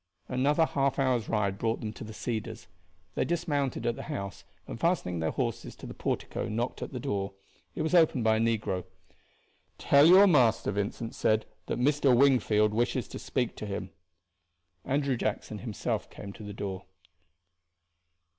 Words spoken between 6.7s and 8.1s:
at the door. It was